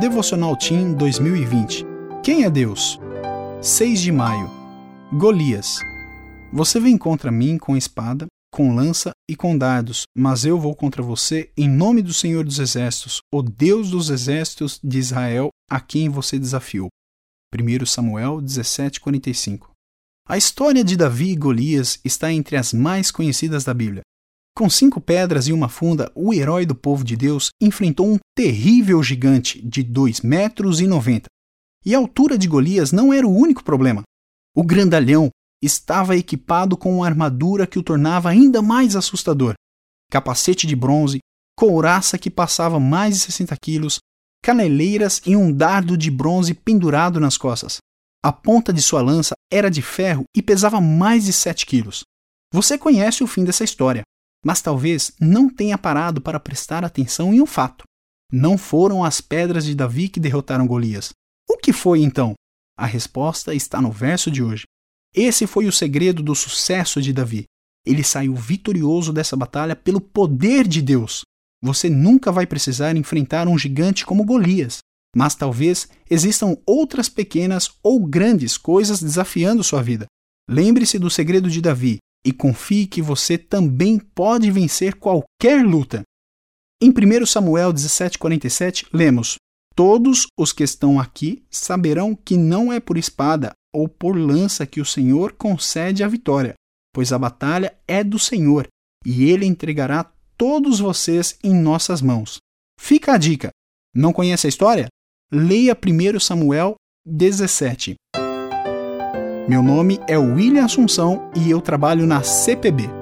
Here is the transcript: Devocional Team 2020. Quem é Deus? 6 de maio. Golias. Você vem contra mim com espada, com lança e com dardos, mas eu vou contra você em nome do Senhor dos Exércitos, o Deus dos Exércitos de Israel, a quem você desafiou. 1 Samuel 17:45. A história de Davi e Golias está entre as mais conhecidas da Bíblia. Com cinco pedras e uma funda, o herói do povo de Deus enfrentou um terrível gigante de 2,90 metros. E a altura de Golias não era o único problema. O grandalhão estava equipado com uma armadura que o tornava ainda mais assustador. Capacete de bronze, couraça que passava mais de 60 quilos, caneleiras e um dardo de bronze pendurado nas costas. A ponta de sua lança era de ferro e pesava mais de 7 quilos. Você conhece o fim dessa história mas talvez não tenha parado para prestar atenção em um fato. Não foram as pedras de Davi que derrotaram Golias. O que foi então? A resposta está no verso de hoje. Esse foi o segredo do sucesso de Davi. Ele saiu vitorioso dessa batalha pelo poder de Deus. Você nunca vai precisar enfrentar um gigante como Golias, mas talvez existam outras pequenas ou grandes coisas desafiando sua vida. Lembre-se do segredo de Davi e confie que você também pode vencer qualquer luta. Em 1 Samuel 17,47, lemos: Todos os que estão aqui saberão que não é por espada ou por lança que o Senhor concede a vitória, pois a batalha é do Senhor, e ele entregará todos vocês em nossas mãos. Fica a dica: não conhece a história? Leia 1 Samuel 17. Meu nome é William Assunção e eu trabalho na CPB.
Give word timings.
Devocional 0.00 0.54
Team 0.58 0.92
2020. 0.92 1.82
Quem 2.22 2.44
é 2.44 2.50
Deus? 2.50 3.00
6 3.62 4.02
de 4.02 4.12
maio. 4.12 4.50
Golias. 5.10 5.78
Você 6.52 6.78
vem 6.78 6.98
contra 6.98 7.30
mim 7.32 7.56
com 7.56 7.74
espada, 7.74 8.26
com 8.52 8.74
lança 8.74 9.12
e 9.26 9.34
com 9.34 9.56
dardos, 9.56 10.02
mas 10.14 10.44
eu 10.44 10.60
vou 10.60 10.76
contra 10.76 11.02
você 11.02 11.50
em 11.56 11.66
nome 11.66 12.02
do 12.02 12.12
Senhor 12.12 12.44
dos 12.44 12.58
Exércitos, 12.58 13.20
o 13.32 13.42
Deus 13.42 13.88
dos 13.88 14.10
Exércitos 14.10 14.78
de 14.84 14.98
Israel, 14.98 15.48
a 15.70 15.80
quem 15.80 16.10
você 16.10 16.38
desafiou. 16.38 16.88
1 17.54 17.86
Samuel 17.86 18.42
17:45. 18.42 19.70
A 20.28 20.36
história 20.36 20.84
de 20.84 20.94
Davi 20.94 21.30
e 21.30 21.36
Golias 21.36 21.98
está 22.04 22.30
entre 22.30 22.58
as 22.58 22.74
mais 22.74 23.10
conhecidas 23.10 23.64
da 23.64 23.72
Bíblia. 23.72 24.02
Com 24.56 24.70
cinco 24.70 25.02
pedras 25.02 25.48
e 25.48 25.52
uma 25.52 25.68
funda, 25.68 26.10
o 26.14 26.32
herói 26.32 26.64
do 26.64 26.74
povo 26.74 27.04
de 27.04 27.14
Deus 27.14 27.50
enfrentou 27.60 28.10
um 28.10 28.16
terrível 28.34 29.02
gigante 29.02 29.60
de 29.60 29.84
2,90 29.84 30.24
metros. 30.24 30.80
E 31.84 31.94
a 31.94 31.98
altura 31.98 32.38
de 32.38 32.48
Golias 32.48 32.90
não 32.90 33.12
era 33.12 33.26
o 33.26 33.36
único 33.36 33.62
problema. 33.62 34.02
O 34.56 34.62
grandalhão 34.64 35.28
estava 35.62 36.16
equipado 36.16 36.74
com 36.74 36.96
uma 36.96 37.06
armadura 37.06 37.66
que 37.66 37.78
o 37.78 37.82
tornava 37.82 38.30
ainda 38.30 38.62
mais 38.62 38.96
assustador. 38.96 39.52
Capacete 40.10 40.66
de 40.66 40.74
bronze, 40.74 41.18
couraça 41.54 42.16
que 42.16 42.30
passava 42.30 42.80
mais 42.80 43.12
de 43.12 43.20
60 43.20 43.54
quilos, 43.58 43.98
caneleiras 44.42 45.20
e 45.26 45.36
um 45.36 45.52
dardo 45.52 45.98
de 45.98 46.10
bronze 46.10 46.54
pendurado 46.54 47.20
nas 47.20 47.36
costas. 47.36 47.76
A 48.24 48.32
ponta 48.32 48.72
de 48.72 48.80
sua 48.80 49.02
lança 49.02 49.34
era 49.52 49.70
de 49.70 49.82
ferro 49.82 50.24
e 50.34 50.40
pesava 50.40 50.80
mais 50.80 51.26
de 51.26 51.32
7 51.34 51.66
quilos. 51.66 52.04
Você 52.54 52.78
conhece 52.78 53.22
o 53.22 53.26
fim 53.26 53.44
dessa 53.44 53.62
história 53.62 54.02
mas 54.46 54.62
talvez 54.62 55.10
não 55.20 55.50
tenha 55.50 55.76
parado 55.76 56.20
para 56.20 56.38
prestar 56.38 56.84
atenção 56.84 57.34
em 57.34 57.40
um 57.40 57.46
fato. 57.46 57.82
Não 58.32 58.56
foram 58.56 59.02
as 59.02 59.20
pedras 59.20 59.64
de 59.64 59.74
Davi 59.74 60.08
que 60.08 60.20
derrotaram 60.20 60.68
Golias. 60.68 61.10
O 61.50 61.58
que 61.58 61.72
foi 61.72 62.02
então? 62.02 62.32
A 62.78 62.86
resposta 62.86 63.52
está 63.52 63.80
no 63.80 63.90
verso 63.90 64.30
de 64.30 64.44
hoje. 64.44 64.62
Esse 65.12 65.48
foi 65.48 65.66
o 65.66 65.72
segredo 65.72 66.22
do 66.22 66.32
sucesso 66.32 67.02
de 67.02 67.12
Davi. 67.12 67.42
Ele 67.84 68.04
saiu 68.04 68.36
vitorioso 68.36 69.12
dessa 69.12 69.34
batalha 69.34 69.74
pelo 69.74 70.00
poder 70.00 70.68
de 70.68 70.80
Deus. 70.80 71.22
Você 71.60 71.90
nunca 71.90 72.30
vai 72.30 72.46
precisar 72.46 72.96
enfrentar 72.96 73.48
um 73.48 73.58
gigante 73.58 74.06
como 74.06 74.24
Golias, 74.24 74.78
mas 75.16 75.34
talvez 75.34 75.88
existam 76.08 76.56
outras 76.64 77.08
pequenas 77.08 77.72
ou 77.82 78.06
grandes 78.06 78.56
coisas 78.56 79.02
desafiando 79.02 79.64
sua 79.64 79.82
vida. 79.82 80.06
Lembre-se 80.48 81.00
do 81.00 81.10
segredo 81.10 81.50
de 81.50 81.60
Davi 81.60 81.98
e 82.26 82.32
confie 82.32 82.88
que 82.88 83.00
você 83.00 83.38
também 83.38 84.00
pode 84.00 84.50
vencer 84.50 84.96
qualquer 84.96 85.64
luta. 85.64 86.02
Em 86.82 86.90
1 86.90 87.24
Samuel 87.24 87.72
17,47, 87.72 88.88
lemos: 88.92 89.36
Todos 89.76 90.26
os 90.36 90.52
que 90.52 90.64
estão 90.64 90.98
aqui 90.98 91.44
saberão 91.48 92.16
que 92.16 92.36
não 92.36 92.72
é 92.72 92.80
por 92.80 92.98
espada 92.98 93.52
ou 93.72 93.88
por 93.88 94.16
lança 94.16 94.66
que 94.66 94.80
o 94.80 94.84
Senhor 94.84 95.34
concede 95.34 96.02
a 96.02 96.08
vitória, 96.08 96.54
pois 96.92 97.12
a 97.12 97.18
batalha 97.18 97.78
é 97.86 98.02
do 98.02 98.18
Senhor, 98.18 98.66
e 99.04 99.30
ele 99.30 99.46
entregará 99.46 100.10
todos 100.36 100.80
vocês 100.80 101.38
em 101.44 101.54
nossas 101.54 102.02
mãos. 102.02 102.38
Fica 102.80 103.12
a 103.12 103.18
dica: 103.18 103.50
não 103.94 104.12
conhece 104.12 104.48
a 104.48 104.50
história? 104.50 104.88
Leia 105.32 105.76
1 105.76 106.18
Samuel 106.18 106.74
17. 107.06 107.94
Meu 109.48 109.62
nome 109.62 110.00
é 110.08 110.18
William 110.18 110.64
Assunção 110.64 111.30
e 111.32 111.48
eu 111.48 111.60
trabalho 111.60 112.04
na 112.04 112.20
CPB. 112.20 112.95